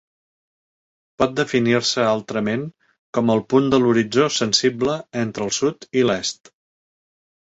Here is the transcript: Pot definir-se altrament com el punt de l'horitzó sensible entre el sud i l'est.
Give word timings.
Pot 1.21 1.35
definir-se 1.39 2.07
altrament 2.13 2.63
com 3.17 3.31
el 3.35 3.43
punt 3.55 3.69
de 3.75 3.81
l'horitzó 3.83 4.27
sensible 4.39 4.97
entre 5.25 5.49
el 5.49 5.57
sud 5.59 5.87
i 6.03 6.09
l'est. 6.09 6.55